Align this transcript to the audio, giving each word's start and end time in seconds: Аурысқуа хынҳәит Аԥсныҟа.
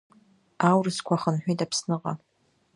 Аурысқуа 0.67 1.21
хынҳәит 1.21 1.59
Аԥсныҟа. 1.65 2.13